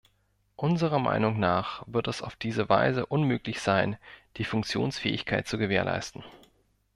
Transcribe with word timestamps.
Unserer 0.55 0.97
Meinung 0.97 1.39
nach 1.39 1.83
wird 1.85 2.07
es 2.07 2.23
auf 2.23 2.35
diese 2.35 2.69
Weise 2.69 3.05
unmöglich 3.05 3.59
sein, 3.61 3.97
die 4.37 4.45
Funktionsfähigkeit 4.45 5.47
zu 5.47 5.59
gewährleisten. 5.59 6.23